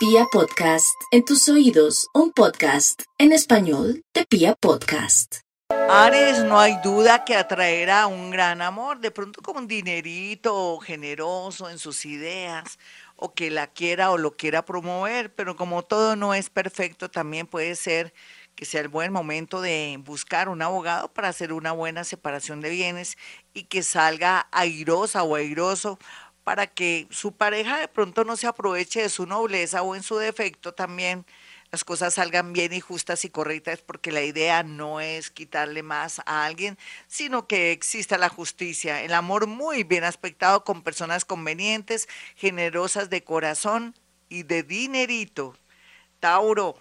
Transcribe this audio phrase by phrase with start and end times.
[0.00, 5.40] Pia Podcast, en tus oídos, un podcast en español de Pia Podcast.
[5.90, 11.68] Ares, no hay duda que atraerá un gran amor, de pronto como un dinerito generoso
[11.68, 12.78] en sus ideas,
[13.14, 17.46] o que la quiera o lo quiera promover, pero como todo no es perfecto, también
[17.46, 18.14] puede ser
[18.54, 22.70] que sea el buen momento de buscar un abogado para hacer una buena separación de
[22.70, 23.18] bienes
[23.52, 25.98] y que salga airosa o airoso
[26.44, 30.16] para que su pareja de pronto no se aproveche de su nobleza o en su
[30.16, 31.24] defecto también
[31.70, 36.20] las cosas salgan bien y justas y correctas, porque la idea no es quitarle más
[36.26, 36.76] a alguien,
[37.06, 43.22] sino que exista la justicia, el amor muy bien aspectado con personas convenientes, generosas de
[43.22, 43.94] corazón
[44.28, 45.54] y de dinerito.
[46.18, 46.76] Tauro,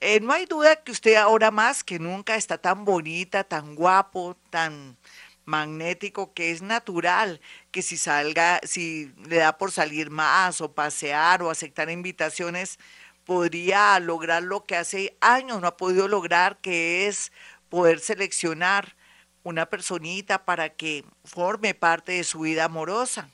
[0.00, 4.36] eh, no hay duda que usted ahora más que nunca está tan bonita, tan guapo,
[4.50, 4.98] tan
[5.44, 11.42] magnético que es natural que si salga, si le da por salir más o pasear
[11.42, 12.78] o aceptar invitaciones,
[13.24, 17.32] podría lograr lo que hace años no ha podido lograr, que es
[17.68, 18.96] poder seleccionar
[19.42, 23.28] una personita para que forme parte de su vida amorosa.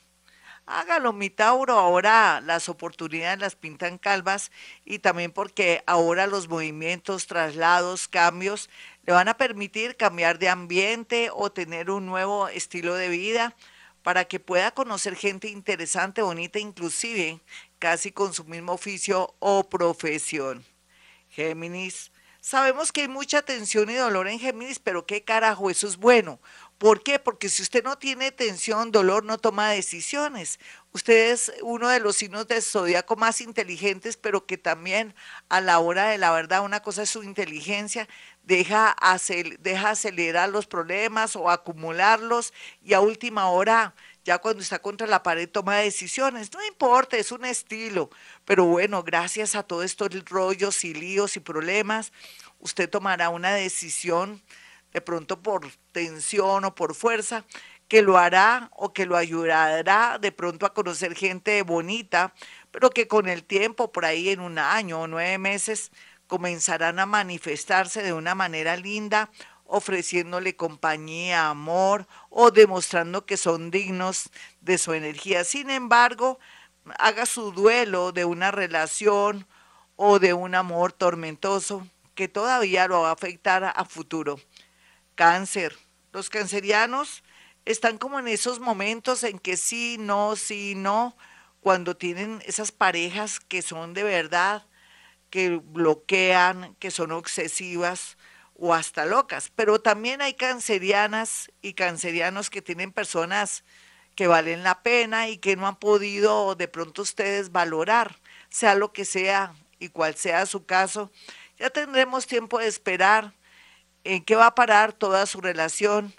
[0.71, 4.51] Hágalo, mi Tauro, ahora las oportunidades las pintan calvas
[4.85, 8.69] y también porque ahora los movimientos, traslados, cambios
[9.03, 13.55] le van a permitir cambiar de ambiente o tener un nuevo estilo de vida
[14.03, 17.39] para que pueda conocer gente interesante, bonita, inclusive
[17.79, 20.63] casi con su mismo oficio o profesión.
[21.29, 22.11] Géminis,
[22.41, 26.39] sabemos que hay mucha tensión y dolor en Géminis, pero qué carajo, eso es bueno.
[26.79, 27.19] ¿Por qué?
[27.19, 30.61] Porque si usted no tiene tensión, dolor, no toma decisiones.
[30.93, 35.13] Usted es uno de los signos de zodiaco más inteligentes, pero que también
[35.49, 38.07] a la hora de la verdad, una cosa es su inteligencia,
[38.43, 38.95] deja,
[39.59, 45.21] deja acelerar los problemas o acumularlos y a última hora, ya cuando está contra la
[45.21, 46.49] pared, toma decisiones.
[46.53, 48.09] No importa, es un estilo.
[48.45, 52.13] Pero bueno, gracias a todos estos rollos y líos y problemas,
[52.59, 54.41] usted tomará una decisión
[54.93, 57.45] de pronto por tensión o por fuerza,
[57.87, 62.33] que lo hará o que lo ayudará de pronto a conocer gente bonita,
[62.71, 65.91] pero que con el tiempo, por ahí en un año o nueve meses,
[66.27, 69.31] comenzarán a manifestarse de una manera linda,
[69.65, 74.29] ofreciéndole compañía, amor o demostrando que son dignos
[74.61, 75.43] de su energía.
[75.43, 76.39] Sin embargo,
[76.97, 79.47] haga su duelo de una relación
[79.95, 81.85] o de un amor tormentoso
[82.15, 84.39] que todavía lo va a afectar a futuro.
[85.19, 85.75] Cáncer.
[86.13, 87.25] Los cancerianos
[87.65, 91.17] están como en esos momentos en que sí, no, sí, no,
[91.59, 94.65] cuando tienen esas parejas que son de verdad,
[95.29, 98.17] que bloquean, que son obsesivas
[98.55, 99.51] o hasta locas.
[99.53, 103.65] Pero también hay cancerianas y cancerianos que tienen personas
[104.15, 108.93] que valen la pena y que no han podido de pronto ustedes valorar, sea lo
[108.93, 111.11] que sea y cual sea su caso.
[111.57, 113.33] Ya tendremos tiempo de esperar
[114.03, 116.13] en qué va a parar toda su relación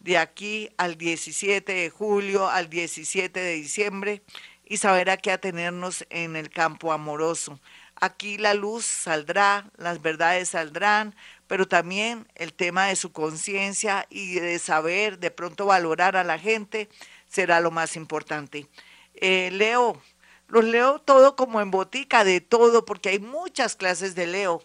[0.00, 4.22] de aquí al 17 de julio, al 17 de diciembre
[4.64, 7.60] y saber a qué atenernos en el campo amoroso.
[7.94, 11.14] Aquí la luz saldrá, las verdades saldrán,
[11.46, 16.38] pero también el tema de su conciencia y de saber de pronto valorar a la
[16.38, 16.88] gente
[17.28, 18.66] será lo más importante.
[19.14, 20.00] Eh, Leo,
[20.48, 24.62] los leo todo como en botica, de todo, porque hay muchas clases de Leo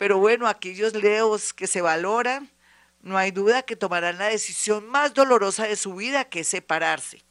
[0.00, 2.50] pero bueno, aquellos leos que se valoran,
[3.02, 7.22] no hay duda que tomarán la decisión más dolorosa de su vida, que es separarse.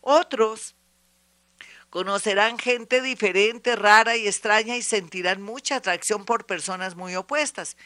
[0.00, 0.76] Otros
[1.90, 7.76] conocerán gente diferente, rara y extraña y sentirán mucha atracción por personas muy opuestas.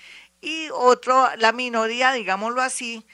[0.43, 3.06] Y otro, la minoría, digámoslo así,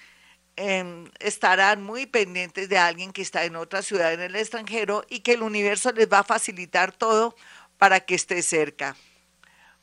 [0.56, 5.20] em, estarán muy pendientes de alguien que está en otra ciudad en el extranjero y
[5.20, 7.36] que el universo les va a facilitar todo
[7.78, 8.96] para que esté cerca.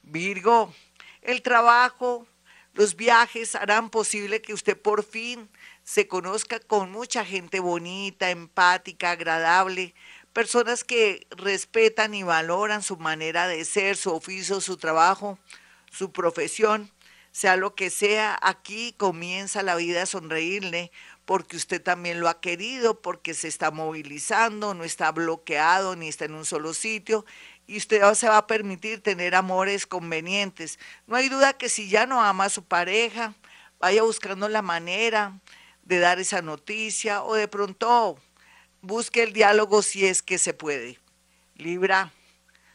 [0.04, 0.74] Virgo,
[1.22, 2.28] el trabajo,
[2.74, 5.50] los viajes harán posible que usted por fin
[5.84, 9.94] se conozca con mucha gente bonita, empática, agradable,
[10.34, 15.38] personas que respetan y valoran su manera de ser, su oficio, su trabajo,
[15.92, 16.90] su profesión,
[17.32, 20.92] sea lo que sea, aquí comienza la vida a sonreírle
[21.26, 26.26] porque usted también lo ha querido, porque se está movilizando, no está bloqueado ni está
[26.26, 27.26] en un solo sitio
[27.72, 30.78] y usted se va a permitir tener amores convenientes.
[31.08, 33.34] No hay duda que si ya no ama a su pareja,
[33.80, 35.40] vaya buscando la manera
[35.84, 38.20] de dar esa noticia o de pronto
[38.82, 41.00] busque el diálogo si es que se puede.
[41.56, 42.12] Libra.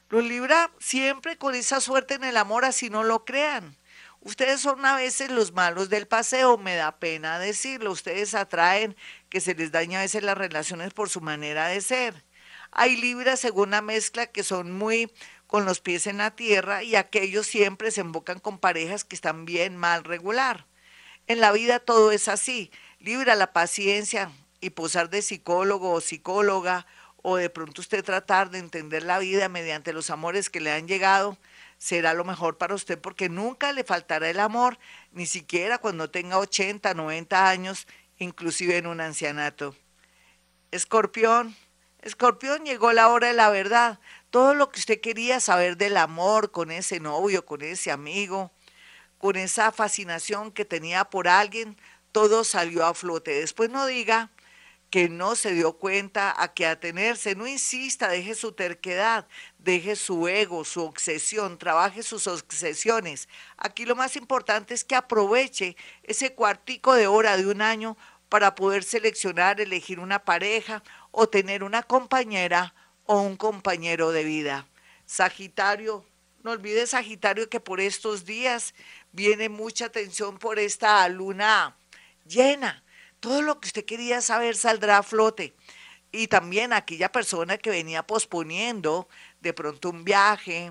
[0.08, 3.76] Los Libra siempre con esa suerte en el amor, así no lo crean.
[4.20, 7.90] Ustedes son a veces los malos del paseo, me da pena decirlo.
[7.90, 8.96] Ustedes atraen
[9.28, 12.25] que se les daña a veces las relaciones por su manera de ser
[12.78, 15.10] Hay libras según la mezcla que son muy
[15.46, 19.46] con los pies en la tierra y aquellos siempre se embocan con parejas que están
[19.46, 20.66] bien mal regular.
[21.26, 22.70] En la vida todo es así.
[23.00, 24.30] Libra la paciencia
[24.60, 26.86] y posar de psicólogo o psicóloga
[27.22, 30.86] o de pronto usted tratar de entender la vida mediante los amores que le han
[30.86, 31.38] llegado,
[31.78, 34.78] será lo mejor para usted porque nunca le faltará el amor,
[35.12, 37.86] ni siquiera cuando tenga 80, 90 años,
[38.18, 39.74] inclusive en un ancianato.
[40.72, 41.56] Escorpión,
[42.06, 43.98] Escorpión, llegó la hora de la verdad.
[44.30, 48.52] Todo lo que usted quería saber del amor con ese novio, con ese amigo,
[49.18, 51.76] con esa fascinación que tenía por alguien,
[52.12, 53.32] todo salió a flote.
[53.32, 54.30] Después no diga
[54.88, 59.26] que no se dio cuenta a que atenerse, no insista, deje su terquedad,
[59.58, 63.28] deje su ego, su obsesión, trabaje sus obsesiones.
[63.56, 67.96] Aquí lo más importante es que aproveche ese cuartico de hora de un año
[68.28, 70.82] para poder seleccionar, elegir una pareja
[71.18, 72.74] o tener una compañera
[73.06, 74.66] o un compañero de vida.
[75.06, 76.04] Sagitario,
[76.42, 78.74] no olvide Sagitario que por estos días
[79.12, 81.74] viene mucha atención por esta luna
[82.26, 82.84] llena.
[83.18, 85.54] Todo lo que usted quería saber saldrá a flote.
[86.12, 89.08] Y también aquella persona que venía posponiendo
[89.40, 90.70] de pronto un viaje,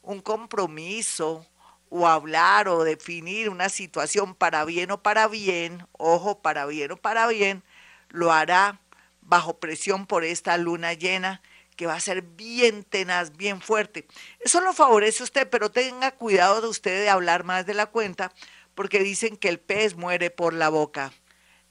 [0.00, 1.46] un compromiso,
[1.90, 6.96] o hablar o definir una situación para bien o para bien, ojo, para bien o
[6.96, 7.62] para bien,
[8.08, 8.80] lo hará
[9.22, 11.40] bajo presión por esta luna llena
[11.76, 14.06] que va a ser bien tenaz, bien fuerte.
[14.40, 18.32] Eso lo favorece usted, pero tenga cuidado de usted de hablar más de la cuenta,
[18.74, 21.12] porque dicen que el pez muere por la boca.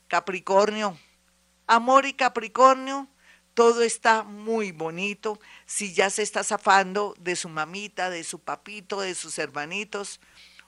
[0.08, 0.98] Capricornio,
[1.68, 3.08] amor y Capricornio,
[3.54, 5.40] todo está muy bonito.
[5.66, 10.20] Si ya se está zafando de su mamita, de su papito, de sus hermanitos,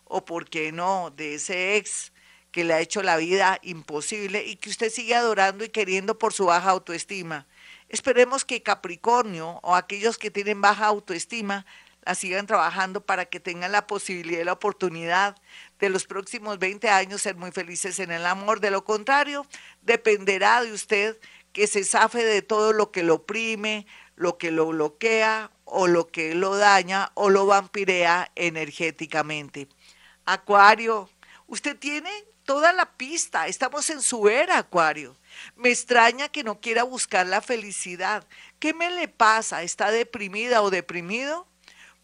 [0.05, 2.11] o por qué no, de ese ex
[2.53, 6.33] que le ha hecho la vida imposible y que usted sigue adorando y queriendo por
[6.33, 7.47] su baja autoestima.
[7.89, 11.65] Esperemos que Capricornio o aquellos que tienen baja autoestima
[12.05, 15.35] la sigan trabajando para que tengan la posibilidad y la oportunidad
[15.79, 18.59] de los próximos 20 años ser muy felices en el amor.
[18.59, 19.47] De lo contrario,
[19.81, 21.17] dependerá de usted
[21.53, 26.07] que se zafe de todo lo que lo oprime, lo que lo bloquea o lo
[26.07, 29.67] que lo daña o lo vampirea energéticamente.
[30.25, 31.09] Acuario,
[31.47, 32.11] usted tiene
[32.45, 35.15] toda la pista, estamos en su era, Acuario.
[35.55, 38.25] Me extraña que no quiera buscar la felicidad.
[38.59, 39.63] ¿Qué me le pasa?
[39.63, 41.47] ¿Está deprimida o deprimido?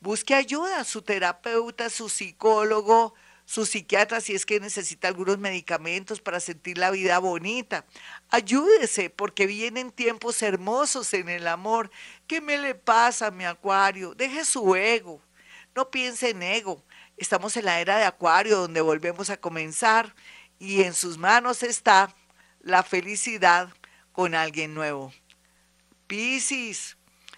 [0.01, 3.13] Busque ayuda, su terapeuta, su psicólogo,
[3.45, 7.85] su psiquiatra si es que necesita algunos medicamentos para sentir la vida bonita.
[8.29, 11.89] Ayúdese porque vienen tiempos hermosos en el amor.
[12.27, 14.13] ¿Qué me le pasa, mi acuario?
[14.13, 15.19] Deje su ego.
[15.75, 16.83] No piense en ego.
[17.19, 20.15] Estamos en la era de acuario donde volvemos a comenzar
[20.57, 22.15] y en sus manos está
[22.61, 23.73] la felicidad
[24.13, 25.11] con alguien nuevo.
[26.07, 26.97] Piscis.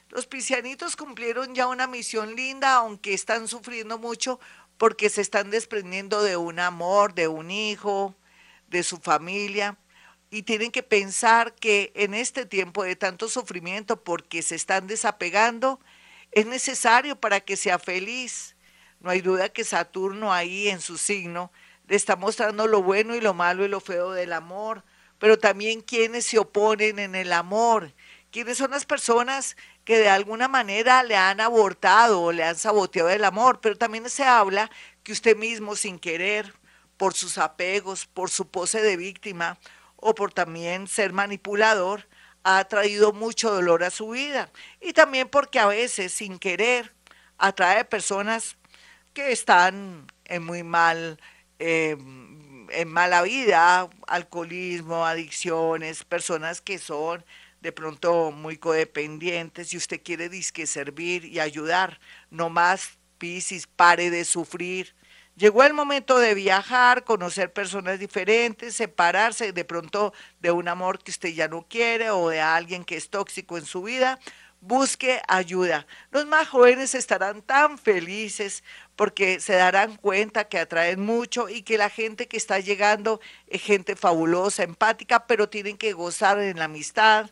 [0.09, 4.39] Los piscianitos cumplieron ya una misión linda, aunque están sufriendo mucho
[4.77, 8.15] porque se están desprendiendo de un amor, de un hijo,
[8.67, 9.79] de su familia,
[10.29, 15.79] y tienen que pensar que en este tiempo de tanto sufrimiento, porque se están desapegando,
[16.31, 18.55] es necesario para que sea feliz.
[19.01, 21.51] No hay duda que Saturno ahí en su signo
[21.87, 24.83] le está mostrando lo bueno y lo malo y lo feo del amor,
[25.19, 27.93] pero también quienes se oponen en el amor,
[28.31, 33.09] quiénes son las personas que de alguna manera le han abortado o le han saboteado
[33.09, 34.69] el amor, pero también se habla
[35.03, 36.53] que usted mismo sin querer,
[36.97, 39.57] por sus apegos, por su pose de víctima
[39.95, 42.07] o por también ser manipulador,
[42.43, 44.51] ha traído mucho dolor a su vida.
[44.79, 46.93] Y también porque a veces sin querer
[47.39, 48.55] atrae personas
[49.13, 51.19] que están en muy mal,
[51.59, 51.97] eh,
[52.71, 57.23] en mala vida, alcoholismo, adicciones, personas que son
[57.61, 61.99] de pronto muy codependientes y usted quiere disque servir y ayudar,
[62.29, 64.95] no más Piscis, pare de sufrir.
[65.35, 71.11] Llegó el momento de viajar, conocer personas diferentes, separarse de pronto de un amor que
[71.11, 74.19] usted ya no quiere o de alguien que es tóxico en su vida.
[74.61, 75.87] Busque ayuda.
[76.11, 78.63] Los más jóvenes estarán tan felices
[78.95, 83.61] porque se darán cuenta que atraen mucho y que la gente que está llegando es
[83.61, 87.31] gente fabulosa, empática, pero tienen que gozar en la amistad,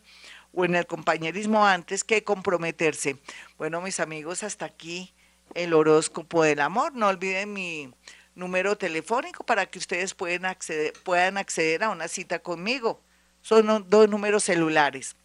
[0.53, 3.17] o en el compañerismo antes que comprometerse.
[3.57, 5.13] Bueno, mis amigos, hasta aquí
[5.53, 6.93] el horóscopo del amor.
[6.93, 7.91] No olviden mi
[8.35, 13.01] número telefónico para que ustedes puedan acceder, puedan acceder a una cita conmigo.
[13.41, 15.15] Son dos números celulares.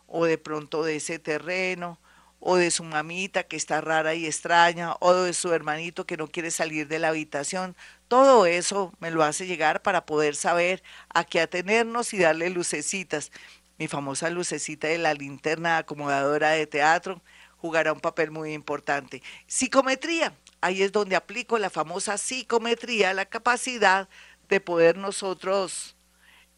[0.07, 1.99] o de pronto de ese terreno,
[2.41, 6.29] o de su mamita que está rara y extraña, o de su hermanito que no
[6.29, 7.77] quiere salir de la habitación.
[8.09, 13.33] Todo eso me lo hace llegar para poder saber a qué atenernos y darle lucecitas.
[13.79, 17.23] Mi famosa lucecita de la linterna acomodadora de teatro
[17.57, 19.23] jugará un papel muy importante.
[19.47, 24.09] Psicometría, ahí es donde aplico la famosa psicometría, la capacidad
[24.49, 25.97] de poder nosotros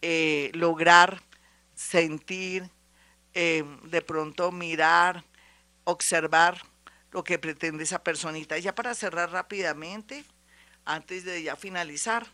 [0.03, 1.23] eh, lograr
[1.75, 2.71] sentir,
[3.35, 5.25] eh, de pronto mirar,
[5.91, 6.63] observar
[7.11, 8.59] lo que pretende esa personita.
[8.59, 10.25] Ya para cerrar rápidamente,
[10.85, 12.27] antes de ya finalizar,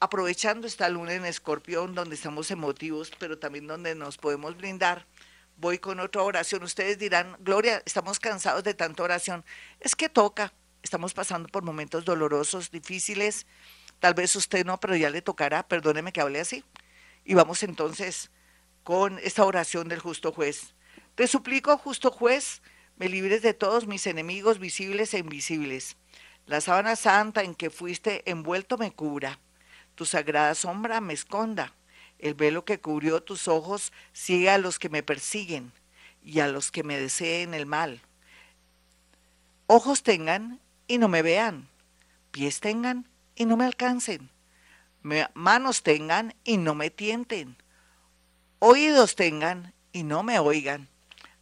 [0.00, 5.06] aprovechando esta luna en escorpión, donde estamos emotivos, pero también donde nos podemos brindar,
[5.56, 6.62] voy con otra oración.
[6.62, 9.44] Ustedes dirán, Gloria, estamos cansados de tanta oración.
[9.80, 13.46] Es que toca, estamos pasando por momentos dolorosos, difíciles,
[14.00, 16.64] Tal vez usted no, pero ya le tocará, perdóneme que hable así.
[17.24, 18.30] Y vamos entonces
[18.82, 20.74] con esta oración del justo juez.
[21.16, 22.62] Te suplico, justo juez,
[22.96, 25.96] me libres de todos mis enemigos visibles e invisibles.
[26.46, 29.40] La sábana santa en que fuiste envuelto me cubra.
[29.94, 31.74] Tu sagrada sombra me esconda.
[32.18, 35.72] El velo que cubrió tus ojos siga a los que me persiguen
[36.22, 38.02] y a los que me deseen el mal.
[39.66, 41.68] Ojos tengan y no me vean.
[42.30, 44.30] Pies tengan y no me alcancen,
[45.34, 47.56] manos tengan y no me tienten,
[48.58, 50.88] oídos tengan y no me oigan.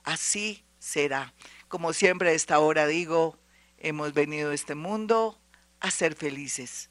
[0.04, 1.34] Así será.
[1.68, 3.38] Como siempre a esta hora digo,
[3.78, 5.40] hemos venido a este mundo
[5.80, 6.90] a ser felices.